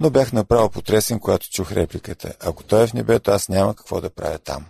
Но 0.00 0.10
бях 0.10 0.32
направо 0.32 0.70
потресен, 0.70 1.20
когато 1.20 1.50
чух 1.50 1.72
репликата. 1.72 2.34
Ако 2.40 2.62
той 2.62 2.82
е 2.82 2.86
в 2.86 2.94
небето, 2.94 3.30
аз 3.30 3.48
няма 3.48 3.74
какво 3.74 4.00
да 4.00 4.10
правя 4.10 4.38
там. 4.38 4.66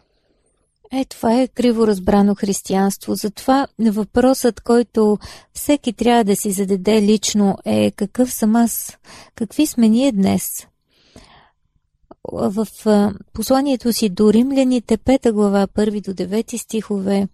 Е, 0.92 1.04
това 1.04 1.40
е 1.40 1.48
криво 1.48 1.86
разбрано 1.86 2.34
християнство. 2.34 3.14
Затова 3.14 3.66
въпросът, 3.78 4.60
който 4.60 5.18
всеки 5.52 5.92
трябва 5.92 6.24
да 6.24 6.36
си 6.36 6.50
зададе 6.52 7.02
лично 7.02 7.58
е 7.64 7.90
какъв 7.90 8.32
съм 8.32 8.56
аз? 8.56 8.98
Какви 9.34 9.66
сме 9.66 9.88
ние 9.88 10.12
днес? 10.12 10.66
В 12.32 12.66
посланието 13.32 13.92
си 13.92 14.08
до 14.08 14.32
римляните, 14.32 14.98
5 14.98 15.32
глава, 15.32 15.66
1 15.66 16.04
до 16.04 16.24
9 16.24 16.56
стихове, 16.56 17.28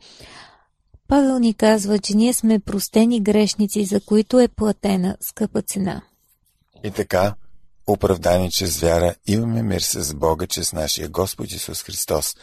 Павел 1.09 1.39
ни 1.39 1.55
казва, 1.55 1.99
че 1.99 2.17
ние 2.17 2.33
сме 2.33 2.59
простени 2.59 3.21
грешници, 3.21 3.85
за 3.85 4.01
които 4.01 4.41
е 4.41 4.49
платена 4.49 5.17
скъпа 5.21 5.63
цена. 5.63 6.03
И 6.85 6.91
така, 6.91 7.35
оправдани 7.93 8.51
чрез 8.51 8.81
вяра, 8.81 9.15
имаме 9.27 9.63
мир 9.63 9.81
с 9.81 10.15
Бога, 10.15 10.47
чрез 10.47 10.73
нашия 10.73 11.09
Господ 11.09 11.53
Исус 11.53 11.83
Христос, 11.83 12.37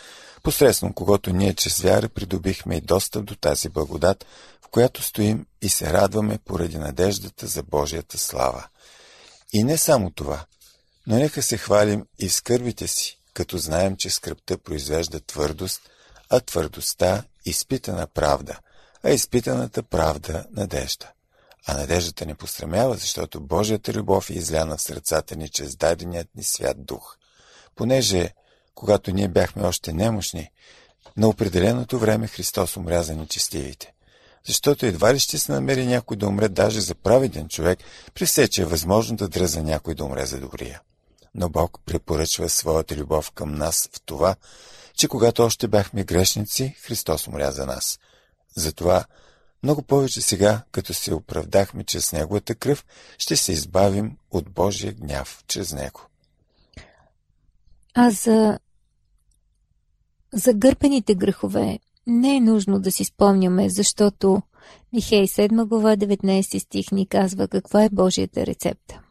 посредством 0.43 0.93
когото 0.93 1.33
ние 1.33 1.53
чрез 1.53 1.79
вяра 1.79 2.09
придобихме 2.09 2.75
и 2.75 2.81
достъп 2.81 3.25
до 3.25 3.35
тази 3.35 3.69
благодат, 3.69 4.25
в 4.61 4.67
която 4.67 5.03
стоим 5.03 5.45
и 5.61 5.69
се 5.69 5.93
радваме 5.93 6.39
поради 6.45 6.77
надеждата 6.77 7.47
за 7.47 7.63
Божията 7.63 8.17
слава. 8.17 8.67
И 9.53 9.63
не 9.63 9.77
само 9.77 10.11
това, 10.11 10.45
но 11.07 11.15
нека 11.15 11.41
се 11.41 11.57
хвалим 11.57 12.05
и 12.19 12.29
скърбите 12.29 12.87
си, 12.87 13.19
като 13.33 13.57
знаем, 13.57 13.95
че 13.97 14.09
скръпта 14.09 14.57
произвежда 14.57 15.19
твърдост, 15.19 15.81
а 16.29 16.39
твърдостта– 16.39 17.23
изпитана 17.45 18.07
правда, 18.07 18.59
а 19.03 19.09
изпитаната 19.09 19.83
правда– 19.83 20.45
надежда. 20.51 21.11
А 21.71 21.77
надеждата 21.77 22.25
не 22.25 22.35
постремява, 22.35 22.95
защото 22.95 23.41
Божията 23.41 23.93
любов 23.93 24.29
е 24.29 24.33
изляна 24.33 24.77
в 24.77 24.81
сърцата 24.81 25.35
ни 25.35 25.49
чрез 25.49 25.75
даденият 25.75 26.27
ни 26.35 26.43
свят 26.43 26.85
дух. 26.85 27.17
Понеже, 27.75 28.33
когато 28.75 29.11
ние 29.11 29.27
бяхме 29.27 29.63
още 29.63 29.93
немощни, 29.93 30.51
на 31.17 31.27
определеното 31.27 31.99
време 31.99 32.27
Христос 32.27 32.77
умря 32.77 33.03
за 33.03 33.15
нечестивите. 33.15 33.93
Защото 34.47 34.85
едва 34.85 35.13
ли 35.13 35.19
ще 35.19 35.39
се 35.39 35.51
намери 35.51 35.85
някой 35.85 36.17
да 36.17 36.27
умре 36.27 36.49
даже 36.49 36.81
за 36.81 36.95
праведен 36.95 37.47
човек, 37.49 37.79
при 38.13 38.25
все, 38.25 38.47
че 38.47 38.61
е 38.61 38.65
възможно 38.65 39.17
да 39.17 39.27
дръза 39.27 39.63
някой 39.63 39.95
да 39.95 40.05
умре 40.05 40.25
за 40.25 40.39
добрия. 40.39 40.81
Но 41.35 41.49
Бог 41.49 41.79
препоръчва 41.85 42.49
своята 42.49 42.95
любов 42.95 43.31
към 43.31 43.55
нас 43.55 43.89
в 43.93 44.01
това, 44.05 44.35
че 44.95 45.07
когато 45.07 45.43
още 45.43 45.67
бяхме 45.67 46.03
грешници, 46.03 46.75
Христос 46.81 47.27
умря 47.27 47.51
за 47.51 47.65
нас. 47.65 47.99
Затова 48.55 49.05
много 49.63 49.81
повече 49.81 50.21
сега, 50.21 50.63
като 50.71 50.93
се 50.93 51.13
оправдахме 51.13 51.83
чрез 51.83 52.13
Неговата 52.13 52.55
кръв, 52.55 52.85
ще 53.17 53.35
се 53.35 53.51
избавим 53.51 54.17
от 54.31 54.49
Божия 54.49 54.93
гняв 54.93 55.43
чрез 55.47 55.73
Него. 55.73 56.01
А 57.93 58.09
за, 58.11 58.59
за 60.33 60.53
гърпените 60.53 61.15
грехове 61.15 61.79
не 62.07 62.35
е 62.35 62.41
нужно 62.41 62.79
да 62.79 62.91
си 62.91 63.05
спомняме, 63.05 63.69
защото 63.69 64.41
Михей 64.93 65.27
7 65.27 65.65
глава 65.65 65.95
19 65.95 66.59
стих 66.59 66.91
ни 66.91 67.07
казва 67.07 67.47
каква 67.47 67.83
е 67.83 67.89
Божията 67.89 68.45
рецепта. 68.45 69.01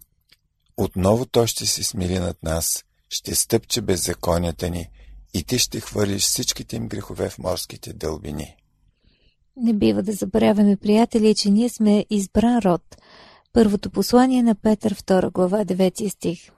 Отново 0.77 1.27
Той 1.27 1.47
ще 1.47 1.67
се 1.67 1.83
смили 1.83 2.19
над 2.19 2.43
нас, 2.43 2.85
ще 3.09 3.35
стъпче 3.35 3.81
беззаконията 3.81 4.71
ни 4.71 4.89
и 5.35 5.45
ти 5.45 5.59
ще 5.59 5.81
хвърлиш 5.81 6.23
всичките 6.23 6.77
им 6.77 6.89
грехове 6.89 7.31
в 7.31 7.39
морските 7.39 7.93
дълбини. 7.93 8.57
Не 9.61 9.73
бива 9.73 10.03
да 10.03 10.12
забравяме, 10.12 10.77
приятели, 10.77 11.35
че 11.35 11.51
ние 11.51 11.68
сме 11.68 12.07
избран 12.11 12.59
род. 12.59 12.83
Първото 13.53 13.90
послание 13.90 14.42
на 14.42 14.55
Петър, 14.55 14.94
2 14.94 15.33
глава, 15.33 15.64
9 15.64 16.09
стих. 16.09 16.51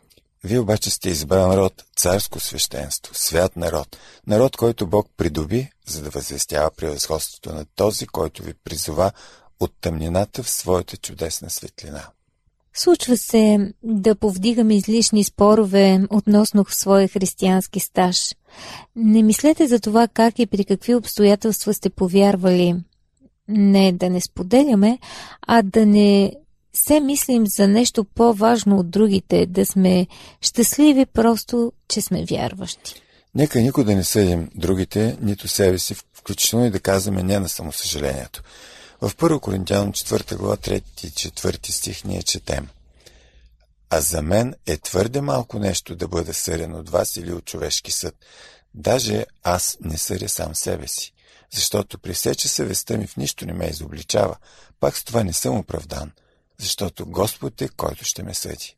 Вие 0.44 0.58
обаче 0.58 0.90
сте 0.90 1.08
избран 1.08 1.54
род, 1.54 1.84
царско 1.96 2.40
свещенство, 2.40 3.14
свят 3.14 3.56
народ, 3.56 3.96
народ, 4.26 4.56
който 4.56 4.86
Бог 4.86 5.06
придоби, 5.16 5.70
за 5.86 6.02
да 6.02 6.10
възвестява 6.10 6.70
превъзходството 6.76 7.54
на 7.54 7.64
този, 7.76 8.06
който 8.06 8.42
ви 8.42 8.54
призова 8.64 9.12
от 9.60 9.72
тъмнината 9.80 10.42
в 10.42 10.50
своята 10.50 10.96
чудесна 10.96 11.50
светлина. 11.50 12.02
Случва 12.74 13.16
се 13.16 13.72
да 13.82 14.14
повдигаме 14.14 14.76
излишни 14.76 15.24
спорове 15.24 16.00
относно 16.10 16.64
своя 16.68 17.08
християнски 17.08 17.80
стаж. 17.80 18.34
Не 18.96 19.22
мислете 19.22 19.66
за 19.66 19.80
това 19.80 20.08
как 20.08 20.38
и 20.38 20.46
при 20.46 20.64
какви 20.64 20.94
обстоятелства 20.94 21.74
сте 21.74 21.90
повярвали. 21.90 22.76
Не 23.50 23.92
да 23.92 24.10
не 24.10 24.20
споделяме, 24.20 24.98
а 25.46 25.62
да 25.62 25.86
не 25.86 26.32
се 26.72 27.00
мислим 27.00 27.46
за 27.46 27.68
нещо 27.68 28.04
по-важно 28.04 28.78
от 28.78 28.90
другите, 28.90 29.46
да 29.46 29.66
сме 29.66 30.06
щастливи 30.40 31.06
просто, 31.06 31.72
че 31.88 32.00
сме 32.00 32.24
вярващи. 32.24 33.02
Нека 33.34 33.60
никой 33.60 33.84
да 33.84 33.94
не 33.94 34.04
съдим 34.04 34.50
другите, 34.54 35.16
нито 35.20 35.48
себе 35.48 35.78
си, 35.78 35.94
включително 36.14 36.66
и 36.66 36.70
да 36.70 36.80
казваме 36.80 37.22
не 37.22 37.38
на 37.38 37.48
самосъжалението. 37.48 38.42
В 39.00 39.10
1 39.16 39.40
Коринтияно 39.40 39.92
4 39.92 40.36
глава 40.36 40.56
3 40.56 40.82
и 41.04 41.10
4 41.10 41.70
стих 41.70 42.04
ние 42.04 42.22
четем. 42.22 42.68
А 43.90 44.00
за 44.00 44.22
мен 44.22 44.54
е 44.66 44.76
твърде 44.76 45.20
малко 45.20 45.58
нещо 45.58 45.96
да 45.96 46.08
бъда 46.08 46.34
съден 46.34 46.74
от 46.74 46.90
вас 46.90 47.16
или 47.16 47.32
от 47.32 47.44
човешки 47.44 47.92
съд. 47.92 48.14
Даже 48.74 49.24
аз 49.42 49.78
не 49.80 49.98
съдя 49.98 50.28
сам 50.28 50.54
себе 50.54 50.88
си, 50.88 51.12
защото 51.54 51.98
при 51.98 52.12
все, 52.12 52.34
че 52.34 52.48
съвестта 52.48 52.96
ми 52.96 53.06
в 53.06 53.16
нищо 53.16 53.46
не 53.46 53.52
ме 53.52 53.66
изобличава, 53.66 54.36
пак 54.80 54.96
с 54.96 55.04
това 55.04 55.24
не 55.24 55.32
съм 55.32 55.58
оправдан, 55.58 56.10
защото 56.58 57.06
Господ 57.06 57.62
е, 57.62 57.68
който 57.68 58.04
ще 58.04 58.22
ме 58.22 58.34
съди. 58.34 58.76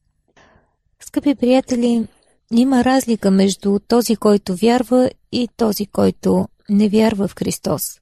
Скъпи 1.01 1.35
приятели, 1.35 2.07
има 2.53 2.85
разлика 2.85 3.31
между 3.31 3.79
този, 3.79 4.17
който 4.17 4.57
вярва 4.57 5.11
и 5.33 5.49
този, 5.57 5.87
който 5.87 6.49
не 6.69 6.89
вярва 6.89 7.29
в 7.29 7.35
Христос. 7.35 8.01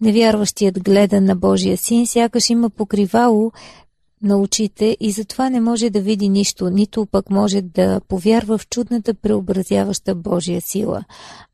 Невярващият 0.00 0.82
гледа 0.82 1.20
на 1.20 1.36
Божия 1.36 1.76
син, 1.76 2.06
сякаш 2.06 2.50
има 2.50 2.70
покривало 2.70 3.52
на 4.22 4.36
очите 4.36 4.96
и 5.00 5.10
затова 5.12 5.50
не 5.50 5.60
може 5.60 5.90
да 5.90 6.00
види 6.00 6.28
нищо, 6.28 6.70
нито 6.70 7.06
пък 7.06 7.30
може 7.30 7.62
да 7.62 8.00
повярва 8.08 8.58
в 8.58 8.68
чудната 8.68 9.14
преобразяваща 9.14 10.14
Божия 10.14 10.60
сила. 10.60 11.04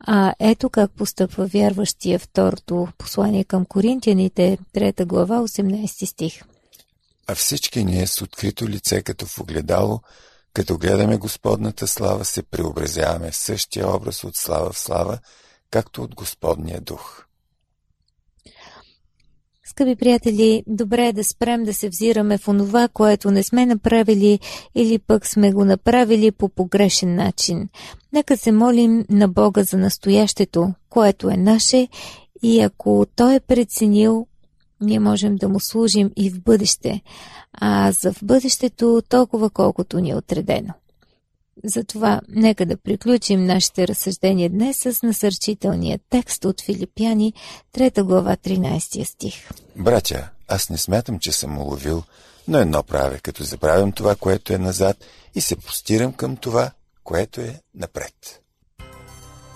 А 0.00 0.34
ето 0.38 0.70
как 0.70 0.90
постъпва 0.90 1.46
вярващия 1.46 2.18
второто 2.18 2.88
послание 2.98 3.44
към 3.44 3.64
Коринтияните, 3.64 4.58
3 4.74 5.04
глава, 5.04 5.38
18 5.40 6.04
стих. 6.04 6.42
А 7.26 7.34
всички 7.34 7.84
ние 7.84 8.06
с 8.06 8.22
открито 8.22 8.68
лице 8.68 9.02
като 9.02 9.26
в 9.26 9.40
огледало, 9.40 10.00
като 10.52 10.78
гледаме 10.78 11.16
Господната 11.16 11.86
слава, 11.86 12.24
се 12.24 12.42
преобразяваме 12.42 13.30
в 13.30 13.36
същия 13.36 13.96
образ 13.96 14.24
от 14.24 14.36
слава 14.36 14.72
в 14.72 14.78
слава, 14.78 15.18
както 15.70 16.02
от 16.02 16.14
Господния 16.14 16.80
дух. 16.80 17.26
Скъпи 19.72 19.96
приятели, 19.96 20.62
добре 20.66 21.06
е 21.06 21.12
да 21.12 21.24
спрем 21.24 21.64
да 21.64 21.74
се 21.74 21.88
взираме 21.88 22.38
в 22.38 22.48
онова, 22.48 22.88
което 22.88 23.30
не 23.30 23.42
сме 23.42 23.66
направили 23.66 24.38
или 24.74 24.98
пък 24.98 25.26
сме 25.26 25.52
го 25.52 25.64
направили 25.64 26.30
по 26.30 26.48
погрешен 26.48 27.14
начин. 27.14 27.68
Нека 28.12 28.36
се 28.36 28.52
молим 28.52 29.04
на 29.10 29.28
Бога 29.28 29.62
за 29.62 29.78
настоящето, 29.78 30.74
което 30.90 31.30
е 31.30 31.36
наше 31.36 31.88
и 32.42 32.60
ако 32.60 33.06
Той 33.16 33.34
е 33.34 33.40
преценил, 33.40 34.26
ние 34.80 35.00
можем 35.00 35.36
да 35.36 35.48
му 35.48 35.60
служим 35.60 36.10
и 36.16 36.30
в 36.30 36.42
бъдеще, 36.42 37.00
а 37.52 37.92
за 37.92 38.12
в 38.12 38.24
бъдещето 38.24 39.02
толкова 39.08 39.50
колкото 39.50 40.00
ни 40.00 40.10
е 40.10 40.16
отредено. 40.16 40.74
Затова 41.64 42.20
нека 42.28 42.66
да 42.66 42.76
приключим 42.76 43.44
нашите 43.44 43.88
разсъждения 43.88 44.50
днес 44.50 44.78
с 44.78 45.02
насърчителния 45.02 46.00
текст 46.10 46.44
от 46.44 46.60
Филипяни, 46.60 47.32
3 47.74 48.02
глава, 48.02 48.36
13 48.36 49.04
стих. 49.04 49.48
Братя, 49.76 50.28
аз 50.48 50.70
не 50.70 50.78
смятам, 50.78 51.18
че 51.18 51.32
съм 51.32 51.58
уловил, 51.58 52.02
но 52.48 52.58
едно 52.58 52.82
правя, 52.82 53.18
като 53.22 53.44
забравям 53.44 53.92
това, 53.92 54.14
което 54.14 54.52
е 54.52 54.58
назад 54.58 54.96
и 55.34 55.40
се 55.40 55.56
постирам 55.56 56.12
към 56.12 56.36
това, 56.36 56.70
което 57.04 57.40
е 57.40 57.60
напред. 57.74 58.42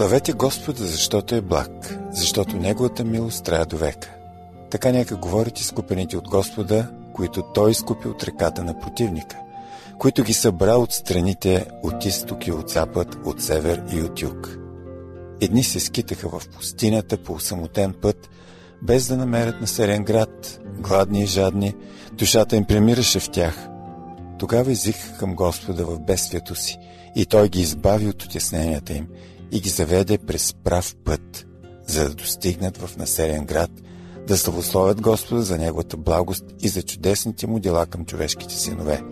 Славете 0.00 0.32
Господа, 0.32 0.86
защото 0.86 1.34
е 1.34 1.40
благ, 1.40 1.98
защото 2.10 2.56
Неговата 2.56 3.04
милост 3.04 3.44
трябва 3.44 3.66
до 3.66 3.76
века. 3.76 4.10
Така 4.70 4.92
нека 4.92 5.16
говорят 5.16 5.60
изкупените 5.60 6.16
от 6.16 6.28
Господа, 6.28 6.90
които 7.14 7.42
Той 7.54 7.70
изкупи 7.70 8.08
от 8.08 8.24
реката 8.24 8.64
на 8.64 8.80
противника, 8.80 9.36
които 9.98 10.22
ги 10.22 10.32
събра 10.32 10.76
от 10.76 10.92
страните 10.92 11.66
от 11.82 12.04
изток 12.04 12.46
и 12.46 12.52
от 12.52 12.68
запад, 12.68 13.16
от 13.24 13.42
север 13.42 13.82
и 13.92 14.02
от 14.02 14.22
юг. 14.22 14.58
Едни 15.40 15.64
се 15.64 15.80
скитаха 15.80 16.28
в 16.28 16.48
пустинята 16.48 17.16
по 17.16 17.40
самотен 17.40 17.94
път, 18.02 18.30
без 18.82 19.08
да 19.08 19.16
намерят 19.16 19.60
населен 19.60 20.04
град, 20.04 20.60
гладни 20.78 21.22
и 21.22 21.26
жадни, 21.26 21.74
душата 22.12 22.56
им 22.56 22.64
премираше 22.64 23.20
в 23.20 23.30
тях. 23.30 23.68
Тогава 24.38 24.72
извикаха 24.72 25.18
към 25.18 25.34
Господа 25.34 25.84
в 25.84 26.00
бедствието 26.00 26.54
си 26.54 26.78
и 27.16 27.26
Той 27.26 27.48
ги 27.48 27.60
избави 27.60 28.08
от 28.08 28.22
отясненията 28.22 28.92
им 28.92 29.06
и 29.52 29.60
ги 29.60 29.68
заведе 29.68 30.18
през 30.18 30.54
прав 30.64 30.96
път, 31.04 31.46
за 31.86 32.08
да 32.08 32.14
достигнат 32.14 32.76
в 32.76 32.96
населен 32.96 33.44
град, 33.46 33.70
да 34.26 34.38
славословят 34.38 35.00
Господа 35.00 35.42
за 35.42 35.58
Неговата 35.58 35.96
благост 35.96 36.44
и 36.62 36.68
за 36.68 36.82
чудесните 36.82 37.46
му 37.46 37.60
дела 37.60 37.86
към 37.86 38.04
човешките 38.04 38.54
синове, 38.54 39.02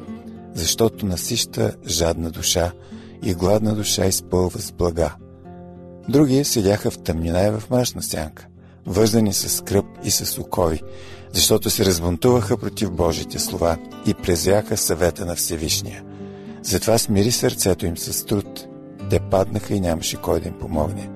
защото 0.54 1.06
насища 1.06 1.74
жадна 1.86 2.30
душа 2.30 2.72
и 3.24 3.34
гладна 3.34 3.74
душа 3.74 4.06
изпълва 4.06 4.58
с 4.60 4.72
блага. 4.72 5.14
Други 6.08 6.44
седяха 6.44 6.90
в 6.90 6.98
тъмнина 6.98 7.46
и 7.46 7.50
в 7.50 7.62
мрачна 7.70 8.02
сянка, 8.02 8.46
въздани 8.86 9.32
с 9.32 9.48
скръп 9.48 9.86
и 10.04 10.10
с 10.10 10.38
окови, 10.38 10.80
защото 11.32 11.70
се 11.70 11.84
разбунтуваха 11.84 12.56
против 12.56 12.90
Божите 12.90 13.38
слова 13.38 13.76
и 14.06 14.14
презряха 14.14 14.76
съвета 14.76 15.26
на 15.26 15.34
Всевишния. 15.34 16.04
Затова 16.62 16.98
смири 16.98 17.32
сърцето 17.32 17.86
им 17.86 17.96
с 17.96 18.26
труд 18.26 18.66
те 19.10 19.20
паднаха 19.20 19.74
и 19.74 19.80
нямаше 19.80 20.16
кой 20.16 20.40
да 20.40 20.48
им 20.48 20.54
помогне. 20.54 21.10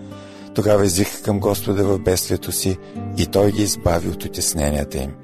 Тогава 0.55 0.87
извиха 0.87 1.23
към 1.23 1.41
Господа 1.41 1.85
в 1.85 1.99
бедствието 1.99 2.53
си 2.53 2.79
и 3.19 3.27
Той 3.27 3.53
ги 3.53 3.63
избави 3.63 4.09
от 4.09 4.25
отесненията 4.25 4.99
им, 4.99 5.15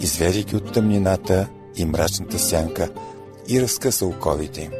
изведи 0.00 0.44
ги 0.44 0.56
от 0.56 0.72
тъмнината 0.72 1.48
и 1.76 1.84
мрачната 1.84 2.38
сянка 2.38 2.88
и 3.48 3.62
разкъса 3.62 4.06
оковите 4.06 4.62
им. 4.62 4.70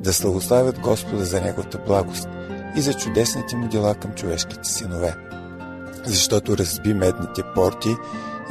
Да 0.00 0.12
славославят 0.12 0.80
Господа 0.80 1.24
за 1.24 1.40
Неговата 1.40 1.78
благост 1.86 2.28
и 2.76 2.80
за 2.80 2.94
чудесните 2.94 3.56
му 3.56 3.68
дела 3.68 3.94
към 3.94 4.14
човешките 4.14 4.68
синове, 4.68 5.14
защото 6.04 6.58
разби 6.58 6.94
медните 6.94 7.42
порти 7.54 7.96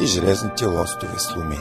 и 0.01 0.05
железните 0.05 0.65
лостове 0.65 1.19
слуми. 1.19 1.57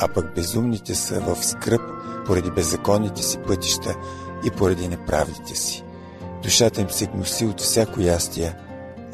А 0.00 0.08
пък 0.08 0.34
безумните 0.34 0.94
са 0.94 1.20
в 1.20 1.44
скръп 1.44 1.80
поради 2.26 2.50
беззаконните 2.50 3.22
си 3.22 3.38
пътища 3.46 3.94
и 4.44 4.50
поради 4.50 4.88
неправдите 4.88 5.56
си. 5.56 5.84
Душата 6.42 6.80
им 6.80 6.90
се 6.90 7.06
гноси 7.06 7.44
от 7.44 7.60
всяко 7.60 8.00
ястие, 8.00 8.54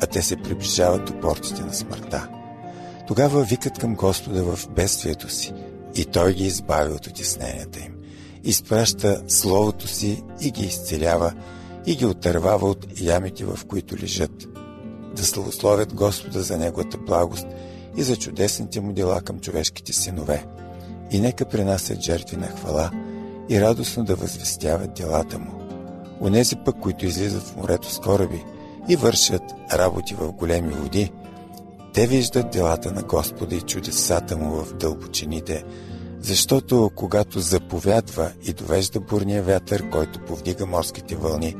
а 0.00 0.06
те 0.06 0.22
се 0.22 0.37
приближават 0.37 1.04
до 1.04 1.20
портите 1.20 1.62
на 1.62 1.74
смъртта. 1.74 2.28
Тогава 3.06 3.44
викат 3.44 3.78
към 3.78 3.94
Господа 3.94 4.44
в 4.44 4.68
бедствието 4.68 5.28
си 5.28 5.52
и 5.94 6.04
Той 6.04 6.34
ги 6.34 6.44
избави 6.44 6.92
от 6.92 7.06
отисненията 7.06 7.80
им. 7.80 7.94
Изпраща 8.44 9.22
Словото 9.28 9.88
си 9.88 10.22
и 10.40 10.50
ги 10.50 10.66
изцелява 10.66 11.32
и 11.87 11.96
ги 11.96 12.06
отървава 12.06 12.68
от 12.68 12.87
ямите, 13.00 13.44
в 13.44 13.58
които 13.68 13.96
лежат. 13.96 14.46
Да 15.16 15.24
славословят 15.24 15.94
Господа 15.94 16.42
за 16.42 16.58
Неговата 16.58 16.98
благост 16.98 17.46
и 17.96 18.02
за 18.02 18.16
чудесните 18.16 18.80
му 18.80 18.92
дела 18.92 19.20
към 19.20 19.40
човешките 19.40 19.92
синове. 19.92 20.44
И 21.10 21.20
нека 21.20 21.44
принасят 21.44 22.00
жертви 22.00 22.37
на 22.37 22.46
хвала– 22.46 22.90
и 23.48 23.61
радостно 23.61 24.04
да 24.04 24.14
възвестяват 24.14 24.94
делата 24.94 25.38
му. 25.38 25.52
Онези 26.20 26.57
пък, 26.57 26.80
които 26.80 27.07
излизат 27.07 27.42
в 27.42 27.57
морето 27.57 27.90
с 27.90 27.98
кораби 27.98 28.44
и 28.88 28.96
вършат 28.96 29.42
работи 29.72 30.14
в 30.14 30.33
големи 30.33 30.74
води, 30.74 31.12
те 31.94 32.07
виждат 32.07 32.50
делата 32.50 32.92
на 32.92 33.02
Господа 33.02 33.57
и 33.57 33.61
чудесата 33.61 34.37
му 34.37 34.50
в 34.50 34.74
дълбочините, 34.74 35.64
защото 36.20 36.90
когато 36.96 37.40
заповядва 37.40 38.33
и 38.44 38.52
довежда 38.52 39.00
бурния 39.00 39.42
вятър, 39.42 39.90
който 39.90 40.20
повдига 40.20 40.66
морските 40.66 41.16
вълни, 41.16 41.57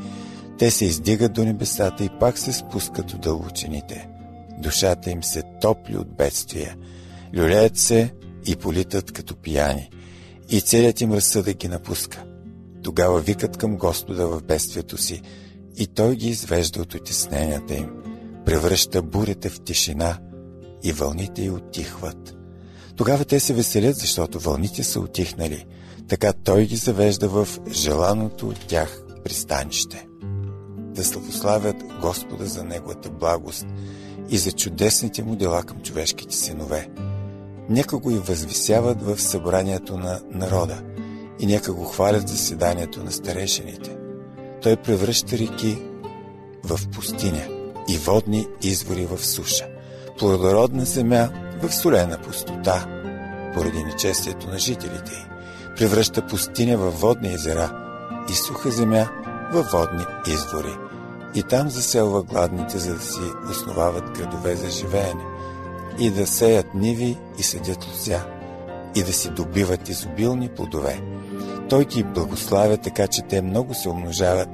те 0.59 0.71
се 0.71 0.85
издигат 0.85 1.33
до 1.33 1.45
небесата 1.45 2.05
и 2.05 2.11
пак 2.21 2.39
се 2.39 2.53
спускат 2.53 3.13
от 3.13 3.21
дълбочините. 3.21 4.09
Душата 4.59 5.11
им 5.11 5.23
се 5.23 5.43
топли 5.61 5.97
от 5.97 6.17
бедствия, 6.17 6.77
люлеят 7.37 7.77
се 7.77 8.11
и 8.47 8.57
политат 8.57 9.13
като 9.13 9.37
пияни– 9.37 9.91
и 10.49 10.61
целият 10.61 11.01
им 11.01 11.13
разсъдък 11.13 11.57
ги 11.57 11.69
напуска. 11.69 12.25
Тогава 12.83 13.21
викат 13.21 13.57
към 13.57 13.77
Господа 13.77 14.27
в 14.27 14.43
бедствието 14.43 14.97
си 14.97 15.23
и 15.77 15.87
Той 15.87 16.17
ги 16.17 16.29
извежда 16.29 16.83
от 16.83 16.95
отесненията 16.95 17.75
им, 17.75 17.91
превръща 18.47 19.03
бурята 19.03 19.51
в 19.51 19.61
тишина 19.61 20.19
и 20.83 20.93
вълните 20.93 21.43
й 21.43 21.51
отихват. 21.51 22.37
Тогава 22.97 23.25
те 23.25 23.41
се 23.41 23.55
веселят, 23.55 23.97
защото 23.97 24.41
вълните 24.41 24.85
са 24.85 25.01
отихнали, 25.01 25.67
така 26.09 26.33
Той 26.33 26.65
ги 26.65 26.77
завежда 26.77 27.29
в 27.29 27.49
желаното 27.73 28.49
от 28.49 28.67
тях 28.67 29.03
пристанище. 29.25 30.07
Да 30.79 31.05
славославят 31.05 31.77
Господа 32.01 32.47
за 32.47 32.65
Неговата 32.65 33.11
благост 33.11 33.67
и 34.31 34.39
за 34.39 34.53
чудесните 34.53 35.23
му 35.23 35.37
дела 35.37 35.63
към 35.63 35.81
човешките 35.83 36.37
синове– 36.37 36.89
Нека 37.69 37.99
го 37.99 38.11
и 38.11 38.19
възвисяват 38.19 39.03
в 39.03 39.21
събранието 39.21 39.99
на 39.99 40.21
народа 40.31 40.83
и 41.41 41.47
нека 41.47 41.73
го 41.73 41.85
хвалят 41.85 42.29
заседанието 42.29 43.05
на 43.05 43.13
старешените. 43.13 43.97
Той 44.63 44.77
превръща 44.77 45.39
реки 45.39 45.83
в 46.65 46.81
пустиня 46.95 47.45
и 47.89 47.97
водни 47.97 48.47
извори 48.63 49.07
в 49.07 49.27
суша, 49.27 49.67
плодородна 50.19 50.85
земя 50.85 51.29
в 51.63 51.75
солена 51.75 52.19
пустота, 52.23 52.87
поради 53.55 53.85
нечестието 53.85 54.49
на 54.49 54.59
жителите 54.59 55.13
й. 55.13 55.35
Превръща 55.77 56.27
пустиня 56.27 56.79
в 56.79 56.91
водни 56.91 57.35
езера 57.35 57.81
и 58.31 58.33
суха 58.33 58.71
земя 58.71 59.09
в 59.53 59.63
водни 59.73 60.05
извори. 60.27 60.77
И 61.35 61.43
там 61.43 61.71
заселва 61.71 62.23
гладните, 62.23 62.79
за 62.79 62.95
да 62.95 63.01
си 63.01 63.21
основават 63.51 64.19
градове 64.19 64.57
за 64.57 64.71
живеене 64.71 65.25
и 65.99 66.11
да 66.11 66.27
сеят 66.27 66.75
ниви 66.75 67.17
и 67.39 67.43
съдят 67.43 67.87
лузя, 67.87 68.27
и 68.95 69.03
да 69.03 69.13
си 69.13 69.31
добиват 69.31 69.89
изобилни 69.89 70.49
плодове. 70.49 71.01
Той 71.69 71.85
ги 71.85 72.05
благославя 72.05 72.77
така, 72.77 73.07
че 73.07 73.23
те 73.23 73.43
много 73.43 73.75
се 73.75 73.89
умножават 73.89 74.49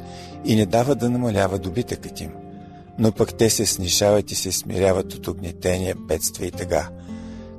и 0.44 0.57
не 0.57 0.66
дава 0.66 0.94
да 0.94 1.11
намалява 1.11 1.59
добитъкът 1.59 2.20
им. 2.20 2.31
Но 2.98 3.12
пък 3.12 3.35
те 3.35 3.50
се 3.50 3.66
снишават 3.66 4.31
и 4.31 4.35
се 4.35 4.53
смиряват 4.53 5.14
от 5.14 5.29
огнетения, 5.29 5.94
бедствия 5.94 6.48
и 6.48 6.50
тъга. 6.50 6.88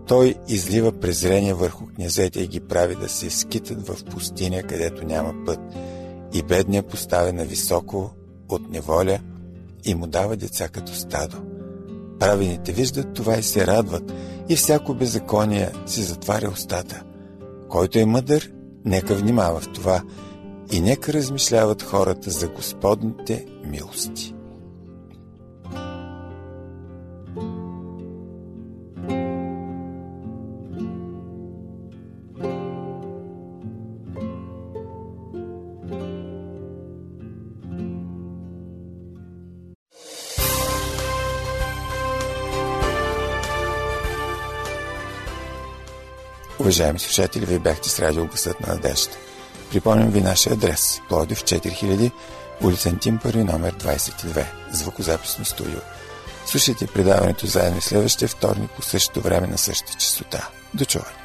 Той 0.08 0.36
излива 0.48 0.92
презрение 0.92 1.54
върху 1.54 1.86
князете 1.86 2.40
и 2.40 2.48
ги 2.48 2.60
прави 2.60 2.96
да 2.96 3.10
се 3.10 3.30
скитат 3.30 3.88
в 3.88 4.06
пустиня, 4.06 4.64
където 4.64 5.06
няма 5.06 5.34
път, 5.46 5.60
и 6.34 6.44
бедния 6.44 6.84
поставя 6.84 7.34
на 7.34 7.46
високо 7.46 8.12
от 8.50 8.70
неволя 8.70 9.20
и 9.86 9.96
му 9.96 10.08
дава 10.08 10.38
деца 10.38 10.70
като 10.70 10.94
стадо. 10.96 11.51
Правените 12.22 12.72
виждат 12.72 13.14
това 13.14 13.38
и 13.38 13.44
се 13.44 13.68
радват, 13.68 14.14
и 14.50 14.56
всяко 14.56 14.94
беззаконие 14.94 15.70
си 15.86 16.02
затваря 16.02 16.50
устата. 16.50 17.04
Който 17.70 18.00
е 18.00 18.06
мъдър, 18.06 18.52
нека 18.86 19.16
внимава 19.16 19.60
в 19.60 19.68
това 19.74 20.02
и 20.72 20.82
нека 20.82 21.14
размишляват 21.14 21.84
хората 21.84 22.30
за 22.30 22.48
Господните 22.48 23.46
милости. 23.66 24.34
Уважаеми 46.62 47.00
слушатели, 47.00 47.46
вие 47.46 47.60
бяхте 47.60 47.90
с 47.90 48.00
радио 48.00 48.28
Гъсът 48.28 48.60
на 48.60 48.74
надежда. 48.74 49.12
Припомням 49.72 50.10
ви 50.10 50.22
нашия 50.22 50.54
адрес. 50.54 51.02
Плодив 51.10 51.44
4000, 51.44 52.12
улица 52.64 52.90
Антим, 52.90 53.20
първи 53.24 53.44
номер 53.44 53.76
22, 53.76 54.46
звукозаписно 54.72 55.46
студио. 55.46 55.80
Слушайте 56.46 56.88
предаването 56.88 57.48
заедно 57.48 57.82
следващия 57.82 58.28
вторник 58.28 58.72
по 58.76 58.82
същото 58.82 59.22
време 59.22 59.48
на 59.48 59.58
същата 59.58 59.98
частота. 59.98 60.50
До 60.74 60.86
чуване! 60.86 61.21